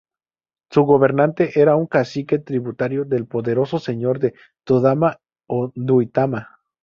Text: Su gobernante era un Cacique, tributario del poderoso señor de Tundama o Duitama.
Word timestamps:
Su 0.71 0.81
gobernante 0.81 1.51
era 1.61 1.75
un 1.75 1.85
Cacique, 1.85 2.39
tributario 2.39 3.05
del 3.05 3.27
poderoso 3.27 3.77
señor 3.77 4.17
de 4.17 4.33
Tundama 4.65 5.19
o 5.47 5.71
Duitama. 5.75 6.57